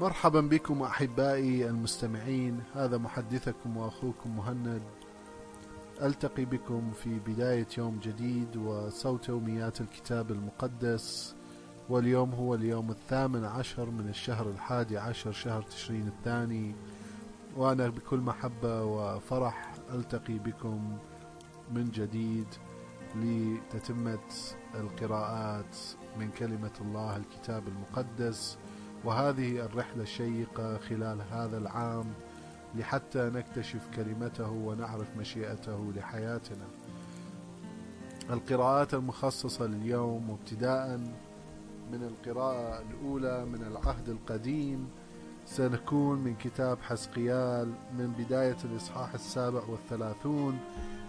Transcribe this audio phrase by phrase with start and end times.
[0.00, 2.62] مرحبا بكم أحبائي المستمعين.
[2.74, 4.82] هذا محدثكم وأخوكم مهند.
[6.02, 11.34] ألتقي بكم في بداية يوم جديد وصوت يوميات الكتاب المقدس.
[11.88, 16.74] واليوم هو اليوم الثامن عشر من الشهر الحادي عشر شهر تشرين الثاني.
[17.56, 20.98] وأنا بكل محبة وفرح ألتقي بكم
[21.72, 22.46] من جديد
[23.16, 24.18] لتتمه
[24.74, 25.76] القراءات
[26.18, 28.58] من كلمة الله الكتاب المقدس.
[29.04, 32.04] وهذه الرحلة الشيقة خلال هذا العام
[32.74, 36.66] لحتى نكتشف كلمته ونعرف مشيئته لحياتنا.
[38.30, 40.96] القراءات المخصصة لليوم ابتداء
[41.92, 44.88] من القراءة الأولى من العهد القديم
[45.46, 50.58] سنكون من كتاب حسقيال من بداية الإصحاح السابع والثلاثون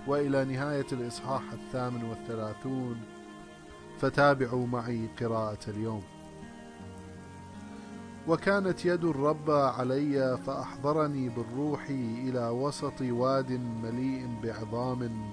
[0.07, 2.97] وإلى نهاية الإصحاح الثامن والثلاثون
[3.99, 6.03] فتابعوا معي قراءة اليوم.
[8.27, 13.51] وكانت يد الرب علي فأحضرني بالروح إلى وسط واد
[13.83, 15.31] مليء بعظام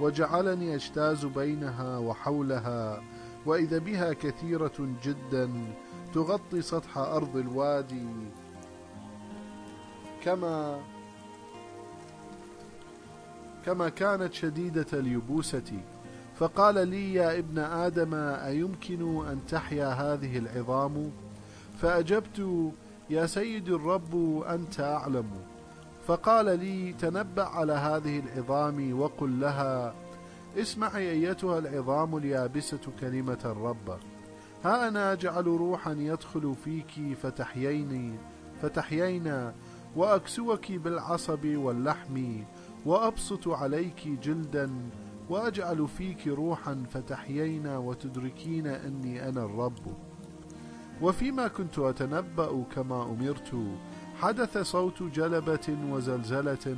[0.00, 3.02] وجعلني أجتاز بينها وحولها
[3.46, 5.50] وإذا بها كثيرة جدا
[6.14, 8.06] تغطي سطح أرض الوادي
[10.24, 10.80] كما
[13.66, 15.80] كما كانت شديدة اليبوسة
[16.36, 21.10] فقال لي يا ابن آدم أيمكن أن تحيا هذه العظام؟
[21.80, 22.72] فأجبت
[23.10, 25.30] يا سيدي الرب أنت أعلم.
[26.06, 29.94] فقال لي تنبأ على هذه العظام وقل لها
[30.56, 33.98] اسمعي أيتها العظام اليابسة كلمة الرب.
[34.64, 38.18] ها أنا أجعل روحا يدخل فيك فتحييني
[38.62, 39.54] فتحيينا
[39.96, 42.42] وأكسوك بالعصب واللحم
[42.86, 44.70] وأبسط عليك جلدا
[45.30, 50.07] وأجعل فيك روحا فتحيينا وتدركين أني أنا الرب.
[51.02, 53.56] وفيما كنت أتنبأ كما أمرت
[54.20, 56.76] حدث صوت جلبة وزلزلة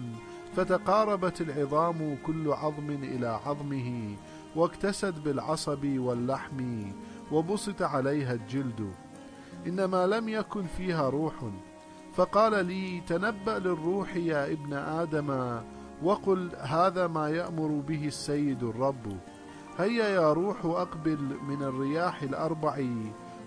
[0.57, 4.17] فتقاربت العظام كل عظم إلى عظمه
[4.57, 6.83] واكتست بالعصب واللحم
[7.33, 8.92] وبسط عليها الجلد
[9.67, 11.35] إنما لم يكن فيها روح
[12.14, 15.61] فقال لي تنبأ للروح يا ابن آدم
[16.03, 19.17] وقل هذا ما يأمر به السيد الرب
[19.79, 22.85] هيا يا روح أقبل من الرياح الأربع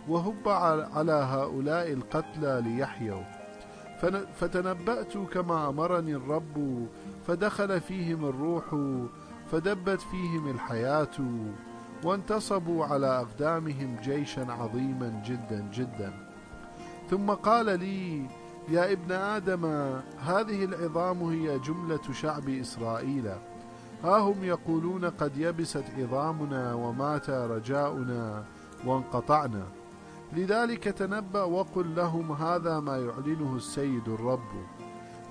[0.07, 0.49] وهب
[0.95, 3.23] على هؤلاء القتلى ليحيوا.
[4.35, 6.87] فتنبأت كما أمرني الرب
[7.27, 8.63] فدخل فيهم الروح
[9.51, 11.17] فدبت فيهم الحياة
[12.03, 16.13] وانتصبوا على أقدامهم جيشا عظيما جدا جدا.
[17.09, 18.27] ثم قال لي
[18.69, 19.65] يا ابن آدم
[20.19, 23.27] هذه العظام هي جملة شعب إسرائيل.
[24.03, 28.43] ها هم يقولون قد يبست عظامنا ومات رجاؤنا
[28.85, 29.63] وانقطعنا.
[30.35, 34.65] لذلك تنبأ وقل لهم هذا ما يعلنه السيد الرب.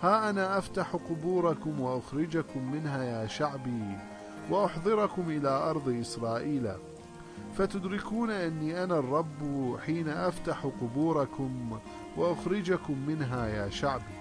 [0.03, 3.99] ها أنا أفتح قبوركم وأخرجكم منها يا شعبي
[4.51, 6.73] وأحضركم إلى أرض إسرائيل.
[7.55, 11.79] فتدركون أني أنا الرب حين أفتح قبوركم
[12.17, 14.19] وأخرجكم منها يا شعبي.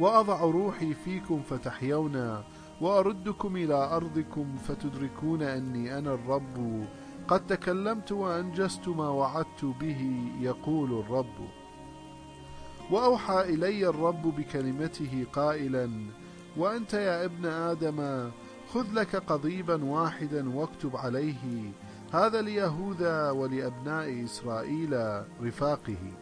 [0.00, 2.42] وأضع روحي فيكم فتحيون
[2.80, 6.86] وأردكم إلى أرضكم فتدركون أني أنا الرب
[7.28, 11.48] قد تكلمت وأنجزت ما وعدت به يقول الرب.
[12.90, 15.90] وأوحى إلي الرب بكلمته قائلا
[16.56, 18.30] وأنت يا ابن آدم
[18.72, 21.72] خذ لك قضيبا واحدا واكتب عليه
[22.12, 26.12] هذا ليهوذا ولأبناء إسرائيل رفاقه.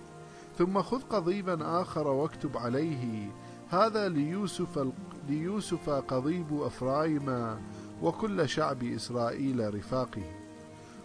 [0.58, 3.30] ثم خذ قضيبا آخر واكتب عليه
[3.70, 4.88] هذا ليوسف,
[5.28, 7.58] ليوسف قضيب أفرايم
[8.02, 10.43] وكل شعب إسرائيل رفاقه.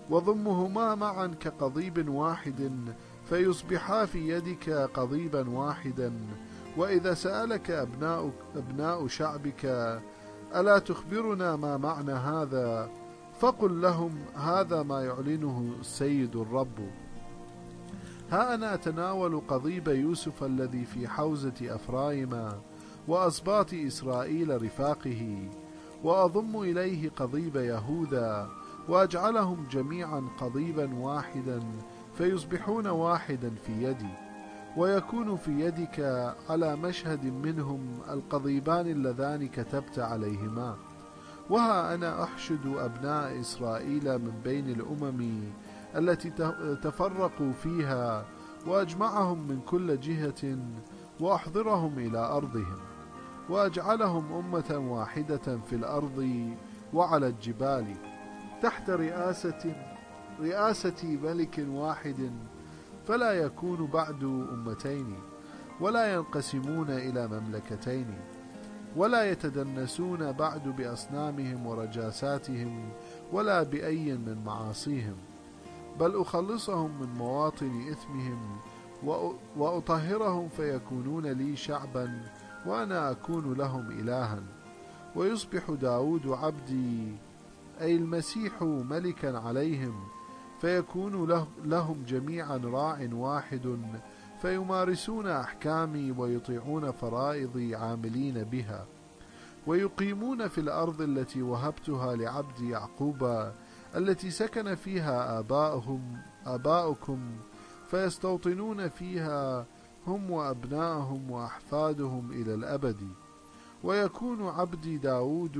[0.09, 2.71] وضمهما معا كقضيب واحد
[3.29, 6.13] فيصبحا في يدك قضيبا واحدا.
[6.77, 9.65] وإذا سألك أبناء, أبناء شعبك
[10.55, 12.89] ألا تخبرنا ما معنى هذا؟
[13.39, 16.89] فقل لهم هذا ما يعلنه السيد الرب.
[18.31, 22.49] ها أنا أتناول قضيب يوسف الذي في حوزة أفرايم
[23.07, 25.49] وأسباط إسرائيل رفاقه
[26.03, 28.49] وأضم إليه قضيب يهوذا.
[28.89, 31.63] وأجعلهم جميعا قضيبا واحدا
[32.13, 34.13] فيصبحون واحدا في يدي
[34.77, 35.99] ويكون في يدك
[36.49, 40.75] على مشهد منهم القضيبان اللذان كتبت عليهما.
[41.49, 45.43] وها أنا أحشد أبناء إسرائيل من بين الأمم
[45.95, 46.29] التي
[46.83, 48.25] تفرقوا فيها
[48.67, 50.57] وأجمعهم من كل جهة
[51.19, 52.77] وأحضرهم إلى أرضهم
[53.49, 56.49] وأجعلهم أمة واحدة في الأرض
[56.93, 57.95] وعلى الجبال.
[58.61, 59.75] تحت رئاسة
[60.41, 62.31] رئاسة ملك واحد
[63.07, 65.15] فلا يكون بعد أمتين
[65.81, 68.07] ولا ينقسمون إلى مملكتين
[68.95, 72.89] ولا يتدنسون بعد بأصنامهم ورجاساتهم
[73.31, 75.15] ولا بأي من معاصيهم
[75.99, 78.57] بل أخلصهم من مواطن إثمهم
[79.57, 82.21] وأطهرهم فيكونون لي شعبا
[82.65, 84.39] وأنا أكون لهم إلها
[85.15, 87.15] ويصبح داود عبدي
[87.81, 90.07] أي المسيح ملكا عليهم
[90.61, 93.79] فيكون لهم جميعا راع واحد
[94.41, 98.85] فيمارسون أحكامي ويطيعون فرائضي عاملين بها
[99.67, 103.51] ويقيمون في الأرض التي وهبتها لعبدي يعقوب
[103.95, 107.19] التي سكن فيها آباؤهم آباؤكم
[107.89, 109.65] فيستوطنون فيها
[110.07, 112.97] هم وأبناءهم وأحفادهم إلى الأبد.
[113.83, 115.57] ويكون عبدي داود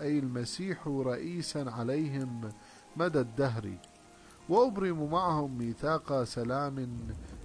[0.00, 2.52] أي المسيح رئيسا عليهم
[2.96, 3.78] مدى الدهر.
[4.48, 6.88] وأبرم معهم ميثاق سلام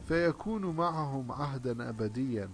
[0.07, 2.49] فيكون معهم عهدا أبديا.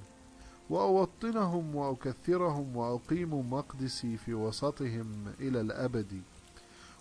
[0.70, 6.22] وأوطنهم وأكثرهم وأقيم مقدسي في وسطهم إلى الأبد.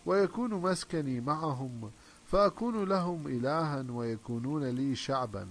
[0.06, 1.90] ويكون مسكني معهم
[2.26, 5.48] فأكون لهم إلها ويكونون لي شعبا.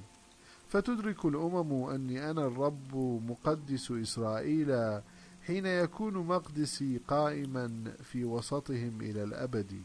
[0.74, 2.96] فتدرك الأمم أني أنا الرب
[3.28, 5.02] مقدس إسرائيل
[5.48, 9.82] حين يكون مقدسي قائما في وسطهم إلى الأبد.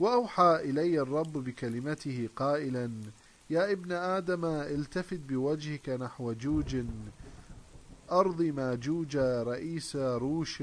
[0.00, 2.90] وأوحى إلي الرب بكلمته قائلا
[3.50, 6.76] يا ابن آدم التفت بوجهك نحو جوج
[8.12, 10.62] أرض ماجوج رئيس روش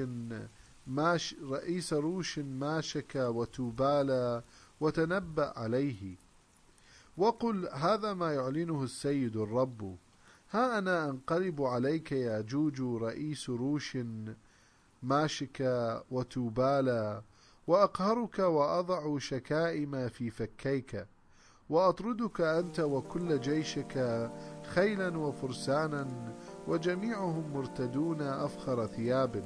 [0.87, 4.41] ماش رئيس روش ماشك وتوبالا
[4.81, 6.28] وتنبأ عليه.
[7.19, 9.95] وقل هذا ما يعلنه السيد الرب.
[10.51, 13.97] ها أنا أنقلب عليك يا جوج رئيس روش
[15.03, 15.57] ماشك
[16.11, 17.21] وتوبالا
[17.67, 21.05] وأقهرك وأضع شكائم في فكيك
[21.69, 24.29] وأطردك أنت وكل جيشك
[24.63, 26.07] خيلا وفرسانا
[26.67, 29.43] وجميعهم مرتدون أفخر ثياب.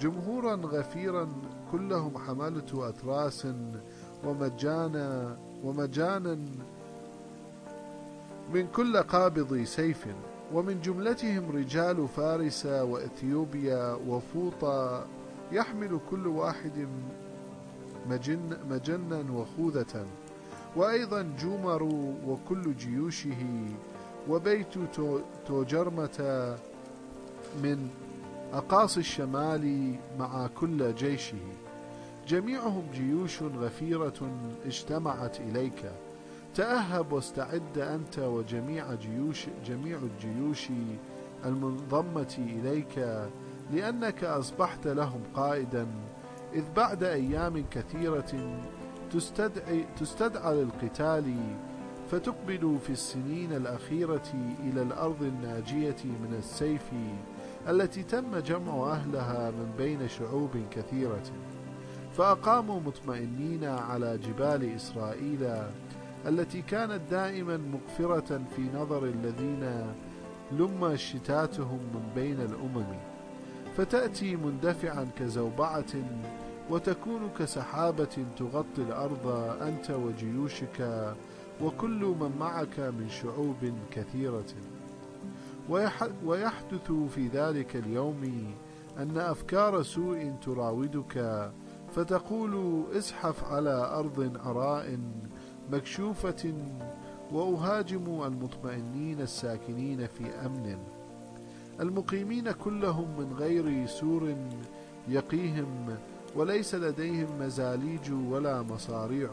[0.00, 1.28] جمهورا غفيرا
[1.72, 3.46] كلهم حملة أتراس
[4.24, 6.38] ومجانا ومجانا
[8.54, 10.06] من كل قابض سيف
[10.54, 15.06] ومن جملتهم رجال فارس وإثيوبيا وفوطا
[15.52, 16.88] يحمل كل واحد
[18.10, 20.06] مجن مجنا وخوذة
[20.76, 21.82] وأيضا جومر
[22.26, 23.66] وكل جيوشه
[24.28, 24.74] وبيت
[25.46, 26.56] توجرمة
[27.62, 27.88] من
[28.52, 31.38] أقاصي الشمال مع كل جيشه.
[32.28, 34.30] جميعهم جيوش غفيرة
[34.66, 35.84] اجتمعت إليك.
[36.54, 40.68] تأهب واستعد أنت وجميع جيوش جميع الجيوش
[41.44, 43.26] المنضمة إليك
[43.72, 45.86] لأنك أصبحت لهم قائدا
[46.54, 48.58] إذ بعد أيام كثيرة
[49.12, 51.34] تستدعي, تستدعى للقتال
[52.10, 54.32] فتقبل في السنين الأخيرة
[54.64, 56.90] إلى الأرض الناجية من السيف
[57.68, 61.22] التي تم جمع أهلها من بين شعوب كثيرة.
[62.12, 65.62] فأقاموا مطمئنين على جبال إسرائيل
[66.26, 69.94] التي كانت دائما مغفرة في نظر الذين
[70.52, 72.96] لم شتاتهم من بين الأمم.
[73.76, 75.94] فتأتي مندفعا كزوبعة
[76.70, 79.26] وتكون كسحابة تغطي الأرض
[79.62, 81.14] أنت وجيوشك
[81.62, 84.54] وكل من معك من شعوب كثيرة.
[86.24, 88.54] ويحدث في ذلك اليوم
[88.98, 91.50] أن أفكار سوء تراودك
[91.94, 94.98] فتقول ازحف على أرض أراء
[95.72, 96.54] مكشوفة
[97.32, 100.78] وأهاجم المطمئنين الساكنين في أمن.
[101.80, 104.34] المقيمين كلهم من غير سور
[105.08, 105.96] يقيهم
[106.36, 109.30] وليس لديهم مزاليج ولا مصاريع.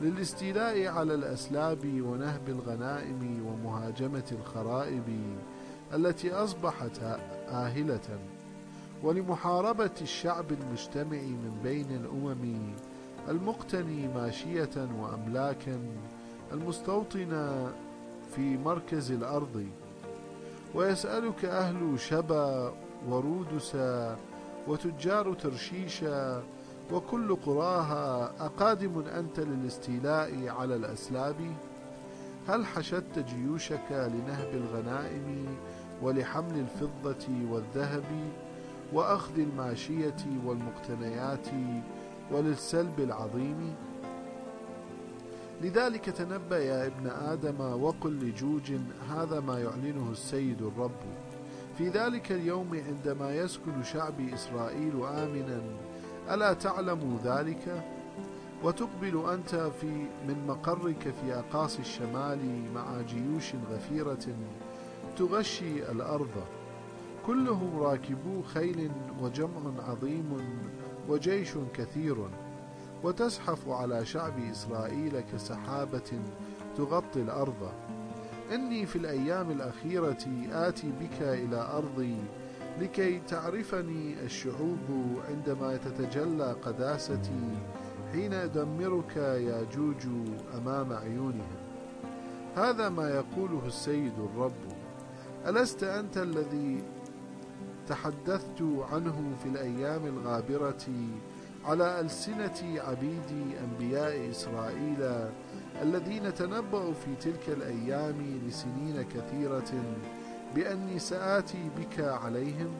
[0.00, 5.36] للاستيلاء على الأسلاب ونهب الغنائم ومهاجمة الخرائب
[5.94, 6.98] التي أصبحت
[7.48, 8.18] آهلة.
[9.02, 12.74] ولمحاربة الشعب المجتمع من بين الأمم
[13.28, 15.78] المقتني ماشية وأملاكا
[16.52, 17.66] المستوطن
[18.36, 19.66] في مركز الأرض.
[20.74, 22.72] ويسألك أهل شبا
[23.08, 24.16] ورودسا
[24.68, 26.42] وتجار ترشيشا
[26.92, 31.36] وكل قراها أقادم أنت للاستيلاء على الأسلاب؟
[32.48, 35.46] هل حشدت جيوشك لنهب الغنائم
[36.02, 38.04] ولحمل الفضة والذهب
[38.92, 41.46] وأخذ الماشية والمقتنيات
[42.32, 43.74] وللسلب العظيم.
[45.62, 48.72] لذلك تنبأ يا ابن آدم وقل لجوج
[49.10, 51.00] هذا ما يعلنه السيد الرب.
[51.78, 55.62] في ذلك اليوم عندما يسكن شعبي إسرائيل آمنا
[56.30, 57.84] ألا تعلموا ذلك؟
[58.64, 62.38] وتقبل أنت في من مقرك في أقاصي الشمال
[62.74, 64.26] مع جيوش غفيرة
[65.16, 66.34] تغشي الأرض.
[67.26, 68.90] كلهم راكبو خيل
[69.22, 70.36] وجمع عظيم
[71.08, 72.16] وجيش كثير
[73.02, 76.20] وتزحف على شعب إسرائيل كسحابة
[76.76, 77.72] تغطي الأرض.
[78.54, 82.16] إني في الأيام الأخيرة آتي بك إلى أرضي
[82.80, 87.56] لكي تعرفني الشعوب عندما تتجلى قداستي
[88.12, 90.06] حين أدمرك يا جوج
[90.58, 91.56] أمام عيونهم.
[92.56, 94.62] هذا ما يقوله السيد الرب.
[95.46, 96.82] ألست أنت الذي
[97.88, 98.62] تحدثت
[98.92, 100.84] عنه في الأيام الغابرة
[101.64, 105.28] على ألسنة عبيد أنبياء إسرائيل
[105.82, 109.72] الذين تنبأوا في تلك الأيام لسنين كثيرة
[110.54, 112.70] بأني سآتي بك عليهم؟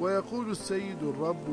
[0.00, 1.46] ويقول السيد الرب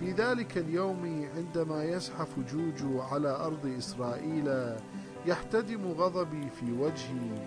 [0.00, 4.76] في ذلك اليوم عندما يزحف جوج على أرض إسرائيل
[5.26, 7.46] يحتدم غضبي في وجهي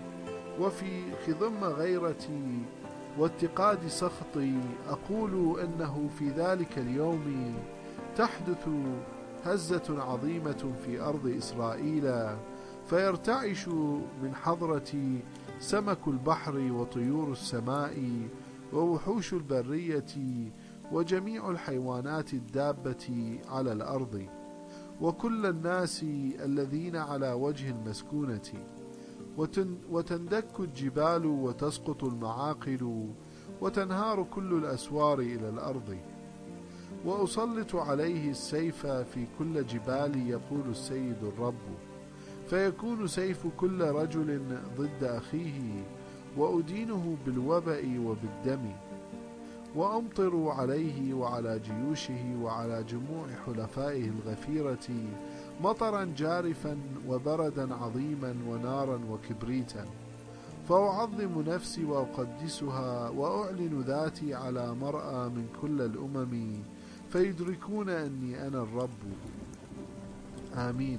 [0.60, 2.58] وفي خضم غيرتي
[3.18, 7.54] واتقاد سخطي أقول إنه في ذلك اليوم
[8.16, 8.68] تحدث
[9.44, 12.26] هزة عظيمة في أرض إسرائيل
[12.86, 13.68] فيرتعش
[14.22, 15.22] من حضرتي
[15.58, 18.28] سمك البحر وطيور السماء
[18.72, 20.14] ووحوش البرية
[20.92, 24.26] وجميع الحيوانات الدابة على الأرض
[25.00, 26.02] وكل الناس
[26.44, 28.52] الذين على وجه المسكونة.
[29.90, 33.08] وتندك الجبال وتسقط المعاقل
[33.60, 35.96] وتنهار كل الأسوار إلى الأرض.
[37.04, 41.54] وأسلط عليه السيف في كل جبال يقول السيد الرب.
[42.46, 45.84] فيكون سيف كل رجل ضد أخيه
[46.36, 48.72] وأدينه بالوبأ وبالدم.
[49.76, 54.88] وأمطر عليه وعلى جيوشه وعلى جموع حلفائه الغفيرة
[55.62, 59.86] مطرا جارفا وبردا عظيما ونارا وكبريتا.
[60.68, 66.62] فأعظم نفسي وأقدسها وأعلن ذاتي على مرأى من كل الأمم
[67.10, 68.90] فيدركون أني أنا الرب.
[70.56, 70.98] آمين.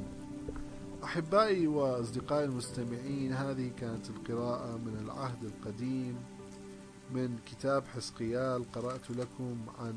[1.04, 6.16] أحبائي وأصدقائي المستمعين هذه كانت القراءة من العهد القديم
[7.14, 9.96] من كتاب حسقيال قرأت لكم عن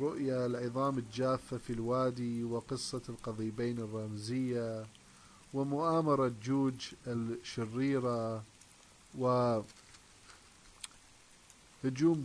[0.00, 4.86] رؤيا العظام الجافة في الوادي وقصة القضيبين الرمزية
[5.54, 8.42] ومؤامرة جوج الشريرة
[9.18, 9.64] وهجوم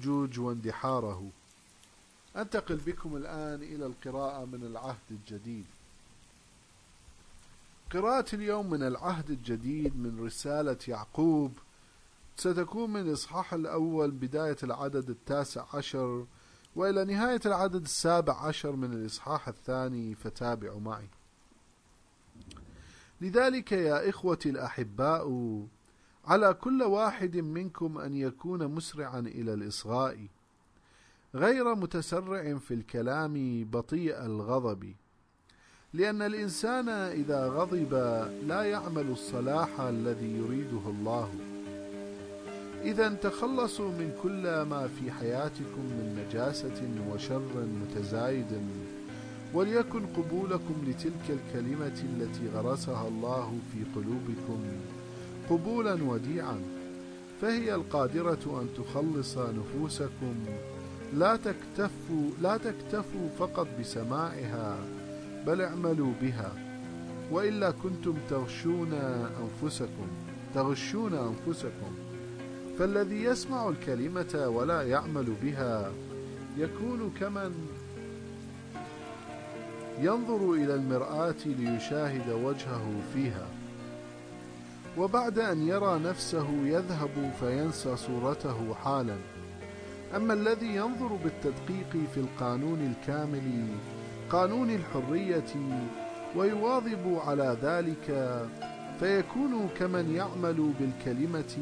[0.03, 1.29] جوج واندحاره.
[2.37, 5.65] أنتقل بكم الآن إلى القراءة من العهد الجديد.
[7.93, 11.53] قراءة اليوم من العهد الجديد من رسالة يعقوب.
[12.37, 16.25] ستكون من الإصحاح الأول بداية العدد التاسع عشر
[16.75, 21.09] وإلى نهاية العدد السابع عشر من الإصحاح الثاني فتابعوا معي.
[23.21, 25.27] لذلك يا إخوتي الأحباء
[26.25, 30.27] على كل واحد منكم أن يكون مسرعا إلى الإصغاء.
[31.35, 34.93] غير متسرع في الكلام بطيء الغضب
[35.93, 37.93] لأن الإنسان إذا غضب
[38.47, 41.50] لا يعمل الصلاح الذي يريده الله.
[42.83, 48.61] إذا تخلصوا من كل ما في حياتكم من نجاسة وشر متزايد.
[49.53, 54.63] وليكن قبولكم لتلك الكلمة التي غرسها الله في قلوبكم
[55.49, 56.61] قبولا وديعا.
[57.41, 60.35] فهي القادرة أن تخلص نفوسكم.
[61.13, 64.77] لا تكتفوا لا تكتفوا فقط بسماعها
[65.47, 66.53] بل اعملوا بها.
[67.31, 68.93] وإلا كنتم تغشون
[69.41, 70.07] أنفسكم
[70.53, 72.00] تغشون أنفسكم.
[72.81, 75.91] فالذي يسمع الكلمة ولا يعمل بها
[76.57, 77.51] يكون كمن
[79.99, 83.47] ينظر إلى المرآة ليشاهد وجهه فيها
[84.97, 89.17] وبعد أن يرى نفسه يذهب فينسى صورته حالا.
[90.15, 93.67] أما الذي ينظر بالتدقيق في القانون الكامل
[94.29, 95.53] قانون الحرية
[96.35, 98.39] ويواظب على ذلك
[98.99, 101.57] فيكون كمن يعمل بالكلمة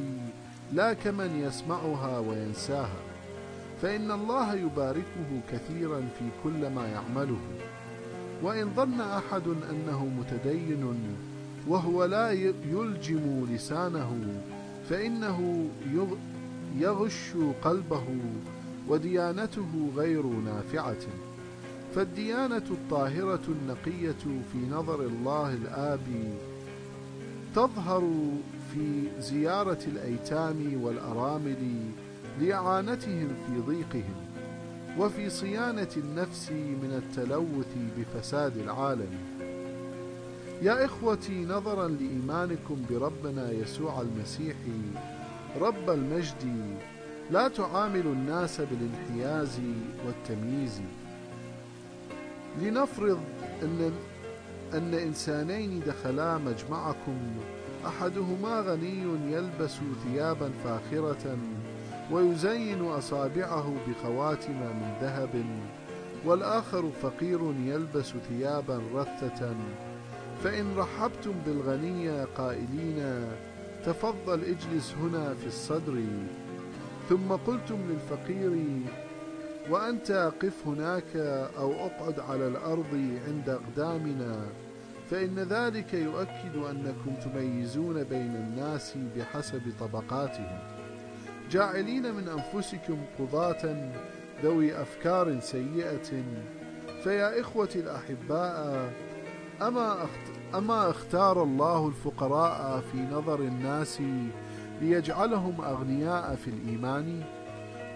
[0.74, 3.00] لا كمن يسمعها وينساها
[3.82, 7.40] فإن الله يباركه كثيرا في كل ما يعمله.
[8.44, 10.96] وإن ظن أحد أنه متدين
[11.68, 12.32] وهو لا
[12.72, 14.42] يلجم لسانه
[14.90, 15.70] فإنه
[16.80, 17.34] يغش
[17.64, 18.04] قلبه
[18.88, 21.06] وديانته غير نافعة.
[21.96, 24.22] فالديانة الطاهرة النقية
[24.52, 26.08] في نظر الله الآب
[27.56, 28.10] تظهر
[28.74, 31.58] في زيارة الأيتام والأرامل
[32.42, 34.16] لإعانتهم في ضيقهم
[34.98, 39.10] وفي صيانة النفس من التلوث بفساد العالم.
[40.62, 44.56] يا إخوتي نظرا لإيمانكم بربنا يسوع المسيح
[45.62, 46.76] رب المجد
[47.32, 49.60] لا تعامل الناس بالانحياز
[50.06, 50.82] والتمييز.
[52.62, 53.20] لنفرض
[53.64, 53.92] أن
[54.74, 57.18] أن إنسانين دخلا مجمعكم
[57.88, 61.38] أحدهما غني يلبس ثيابا فاخرة
[62.12, 65.46] ويزين أصابعه بخواتم من ذهب
[66.26, 69.56] والآخر فقير يلبس ثيابا رثة.
[70.44, 73.28] فإن رحبتم بالغني قائلين
[73.86, 76.04] تفضل اجلس هنا في الصدر.
[77.10, 78.52] ثم قلتم للفقير
[79.70, 81.16] وأنت قف هناك
[81.58, 84.46] أو أقعد على الأرض عند أقدامنا
[85.10, 90.60] فإن ذلك يؤكد أنكم تميزون بين الناس بحسب طبقاتهم.
[91.52, 93.92] جاعلين من أنفسكم قضاة
[94.44, 96.24] ذوي أفكار سيئة.
[97.04, 98.90] فيا إخوتي الأحباء
[99.62, 100.06] أما,
[100.56, 104.02] أما اختار الله الفقراء في نظر الناس
[104.82, 107.24] ليجعلهم أغنياء في الإيمان؟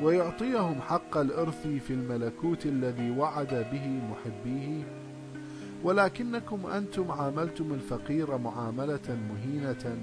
[0.02, 4.84] ويعطيهم حق الإرث في الملكوت الذي وعد به محبيه.
[5.84, 9.98] ولكنكم أنتم عاملتم الفقير معاملة مهينة.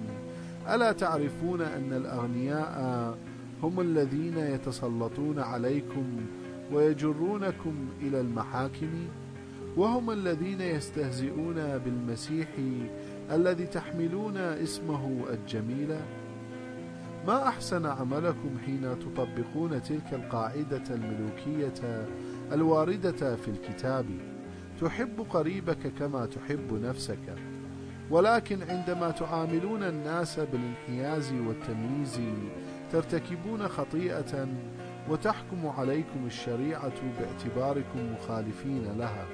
[0.75, 3.19] ألا تعرفون أن الأغنياء
[3.63, 6.05] هم الذين يتسلطون عليكم
[6.73, 9.09] ويجرونكم إلى المحاكم؟
[9.77, 12.49] وهم الذين يستهزئون بالمسيح
[13.33, 15.97] الذي تحملون اسمه الجميل؟
[17.27, 22.07] ما أحسن عملكم حين تطبقون تلك القاعدة الملوكية
[22.53, 24.07] الواردة في الكتاب؟
[24.81, 27.35] تحب قريبك كما تحب نفسك.
[28.11, 32.21] ولكن عندما تعاملون الناس بالانحياز والتمييز
[32.93, 34.49] ترتكبون خطيئة
[35.11, 39.25] وتحكم عليكم الشريعة باعتباركم مخالفين لها.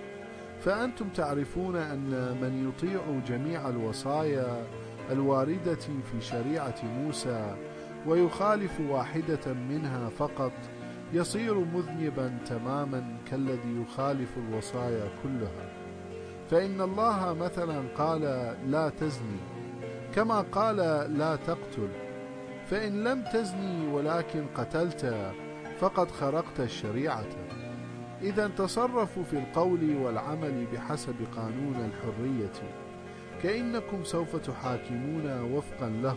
[0.61, 4.67] فأنتم تعرفون أن من يطيع جميع الوصايا
[5.11, 7.55] الواردة في شريعة موسى
[8.07, 10.53] ويخالف واحدة منها فقط
[11.13, 15.73] يصير مذنبا تماما كالذي يخالف الوصايا كلها.
[16.51, 18.21] فإن الله مثلا قال
[18.71, 19.39] لا تزني
[20.15, 20.77] كما قال
[21.19, 21.89] لا تقتل.
[22.71, 25.33] فإن لم تزني ولكن قتلت
[25.81, 27.27] فقد خرقت الشريعة.
[28.23, 32.73] إذا تصرفوا في القول والعمل بحسب قانون الحرية
[33.43, 36.17] كأنكم سوف تحاكمون وفقا له.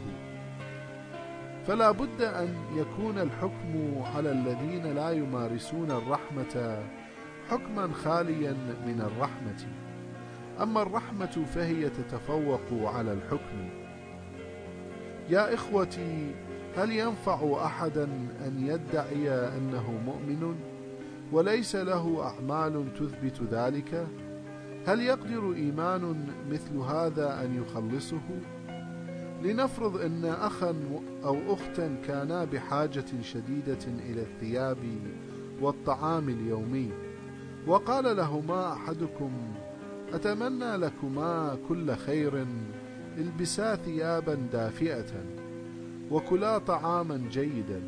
[1.70, 6.84] فلا بد أن يكون الحكم على الذين لا يمارسون الرحمة
[7.50, 8.52] حكما خاليا
[8.86, 9.68] من الرحمة.
[10.62, 13.70] أما الرحمة فهي تتفوق على الحكم.
[15.30, 16.36] يا إخوتي
[16.78, 18.04] هل ينفع أحدا
[18.48, 20.56] أن يدعي أنه مؤمن
[21.32, 24.08] وليس له أعمال تثبت ذلك؟
[24.88, 28.22] هل يقدر إيمان مثل هذا أن يخلصه؟
[29.44, 30.76] لنفرض أن أخا
[31.24, 34.78] أو أختا كانا بحاجة شديدة إلى الثياب
[35.62, 36.92] والطعام اليومي
[37.68, 39.32] وقال لهما أحدكم
[40.14, 42.46] أتمنى لكما كل خير
[43.18, 45.12] البسا ثيابا دافئة
[46.12, 47.82] وكلا طعاما جيدا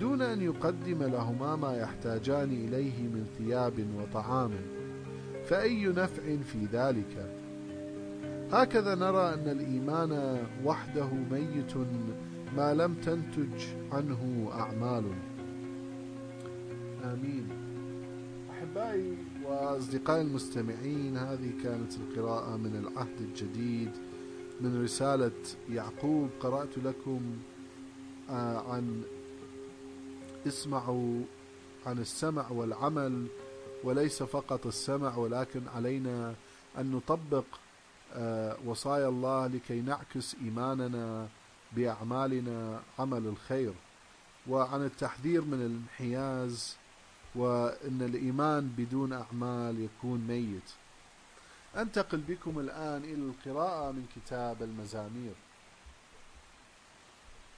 [0.00, 4.50] دون أن يقدم لهما ما يحتاجان إليه من ثياب وطعام
[5.46, 7.37] فأي نفع في ذلك؟
[8.52, 11.76] هكذا نرى أن الإيمان وحده ميت
[12.56, 15.04] ما لم تنتج عنه أعمال.
[17.04, 17.48] آمين.
[18.50, 23.90] أحبائي وأصدقائي المستمعين هذه كانت القراءة من العهد الجديد
[24.60, 25.32] من رسالة
[25.70, 26.28] يعقوب.
[26.40, 27.20] قرأت لكم
[28.30, 29.02] آه، عن
[30.46, 31.20] اسمعوا
[31.86, 33.26] عن السمع والعمل
[33.84, 36.34] وليس فقط السمع ولكن علينا
[36.78, 37.44] أن نطبق
[38.66, 41.28] وصايا الله لكي نعكس إيماننا
[41.72, 43.74] بأعمالنا عمل الخير.
[44.48, 46.76] وعن التحذير من الانحياز
[47.34, 50.70] وأن الإيمان بدون أعمال يكون ميت.
[51.76, 55.34] أنتقل بكم الآن إلى القراءة من كتاب المزامير.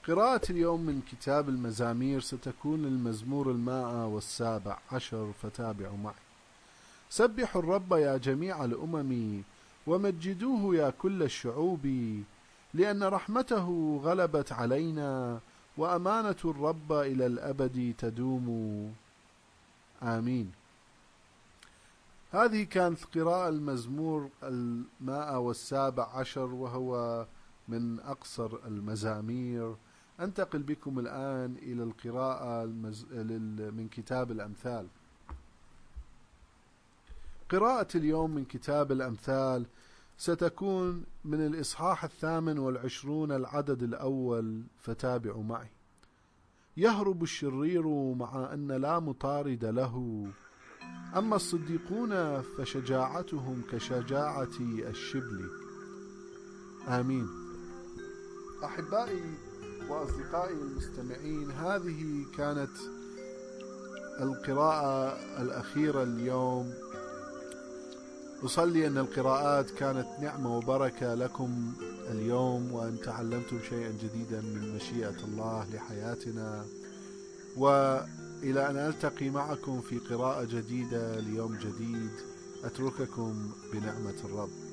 [0.08, 6.14] قراءة اليوم من كتاب المزامير ستكون المزمور المائة والسابع عشر فتابعوا معي.
[7.10, 9.42] سبحوا الرب يا جميع الأمم
[9.86, 11.86] ومجدوه يا كل الشعوب
[12.74, 15.40] لأن رحمته غلبت علينا
[15.76, 18.94] وأمانة الرب إلى الأبد تدوم.
[20.02, 20.52] آمين.
[22.32, 27.26] هذه كانت قراءة المزمور المائة والسابع عشر وهو
[27.68, 29.74] من أقصر المزامير.
[30.20, 32.64] أنتقل بكم الآن إلى القراءة.
[33.76, 34.86] من كتاب الأمثال.
[37.50, 39.66] قراءة اليوم من كتاب الأمثال
[40.18, 45.70] ستكون من الإصحاح الثامن والعشرون العدد الأول فتابعوا معي.
[46.76, 50.26] يهرب الشرير مع أن لا مطارد له.
[51.16, 55.50] أما الصديقون فشجاعتهم كشجاعة الشبل.
[56.88, 57.28] آمين.
[58.64, 59.34] أحبائي
[59.88, 62.76] وأصدقائي المستمعين هذه كانت
[64.20, 66.89] القراءة الأخيرة اليوم.
[68.44, 71.72] أصلي أن القراءات كانت نعمة وبركة لكم
[72.10, 76.64] اليوم وأن تعلمتم شيئا جديدا من مشيئة الله لحياتنا.
[77.56, 82.10] وإلى أن ألتقي معكم في قراءة جديدة ليوم جديد
[82.64, 84.69] أترككم بنعمة الرب.